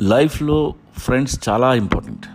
[0.00, 2.26] లైఫ్లో ఫ్రెండ్స్ చాలా important.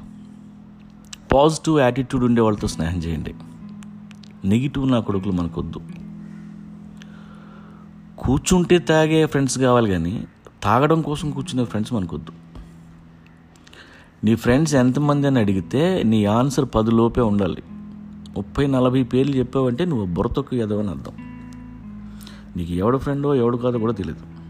[1.33, 3.34] Positive attitude ఉండే వాళ్ళతో స్నేహం చేయండి.
[4.45, 5.79] నెగిటివ్ నా కొడుకులు మనకొద్దు.
[8.18, 10.28] కూర్చుంటే తాగే ఫ్రెండ్స్ కావాలి కానీ
[10.64, 12.32] తాగడం కోసం కూర్చునే ఫ్రెండ్స్ మనకొద్దు.
[14.23, 17.63] నీ ఫ్రెండ్స్ ఎంతమంది అని అడిగితే నీ ఆన్సర్ పది లోపే ఉండాలి.
[18.38, 21.13] ముప్పై నలభై పేర్లు చెప్పావంటే నువ్వు బుర్రతొక్కు ఎదవని అర్థం.
[22.57, 24.44] నీకు ఎవడు ఫ్రెండో ఎవడు కాదో కూడా తెలియదు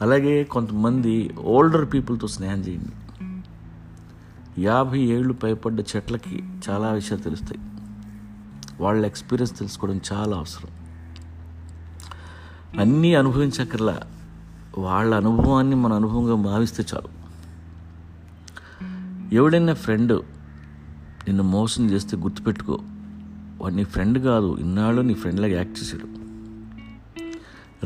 [0.00, 2.92] అలాగే కొంతమంది ఓల్డర్ పీపుల్తో స్నేహం చేయండి.
[4.62, 7.60] యాభై ఏళ్ళు పైపడ్డ చెట్లకి చాలా విషయాలు తెలుస్తాయి.
[8.80, 10.70] వాళ్ళ ఎక్స్పీరియన్స్ తెలుసుకోవడం చాలా అవసరం.
[12.80, 14.00] అన్నీ అనుభవించక్కర్లా.
[14.78, 17.24] వాళ్ళ అనుభవాన్ని మన అనుభవంగా భావిస్తే చాలు.
[19.34, 20.12] ఎవడైనా ఫ్రెండ్
[21.26, 22.78] నిన్ను మోసం చేస్తే గుర్తుపెట్టుకో.
[23.60, 24.56] వాడు నీ ఫ్రెండ్ కాదు.
[24.60, 26.24] ఇన్నాళ్ళు నీ ఫ్రెండ్లాగా యాక్ట్ చేశాడు.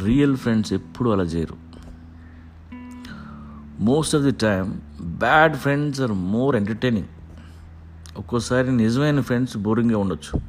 [0.00, 1.67] రియల్ ఫ్రెండ్స్ ఎప్పుడు అలా చేయరు.
[3.80, 7.06] Most of the time bad friends are more entertaining
[8.16, 10.40] ఒక్కోసారి నిజమైన ఫ్రెండ్స్ బోరింగ్గా ఉండొచ్చు.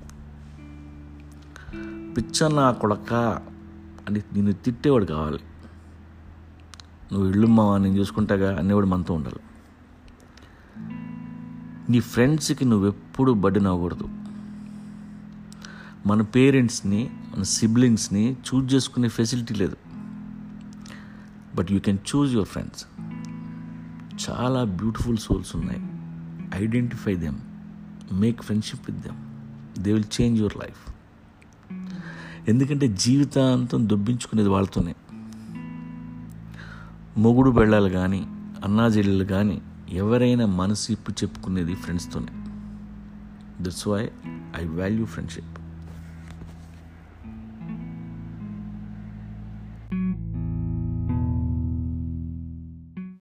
[2.14, 3.14] పిచ్చన్న కొడక
[4.08, 5.40] అని నిన్ను తిట్టేవాడు కావాలి.
[7.14, 9.40] నువ్వు ఇల్లు మావా నేను చూసుకుంటాగా అనేవాడు మనతో ఉండాలి.
[11.92, 14.10] నీ ఫ్రెండ్స్కి నువ్వెప్పుడు బడ్డి నవ్వకూడదు
[16.06, 19.76] మన పేరెంట్స్ని మన సిబ్లింగ్స్ని చూజ్ చేసుకునే ఫెసిలిటీ లేదు.
[21.56, 22.86] But you can choose your friends
[24.30, 25.82] చాలా బ్యూటిఫుల్ సోల్స్ ఉన్నాయి.
[26.64, 27.38] Identify them
[28.14, 29.18] make friendship with them
[29.84, 30.94] they will change your life
[32.50, 34.96] ఎందుకంటే జీవితాంతం దొబ్బించుకునేది వాళ్ళతోనే.
[37.18, 38.20] మొగుడు బెళ్ళాలు కానీ
[38.64, 42.32] అన్నాజెల్లెలు కానీ ఎవరైనా మనసు ఇప్పు చెప్పుకునేది ఫ్రెండ్స్తోనే
[43.62, 44.12] that's why
[44.58, 45.59] I value friendship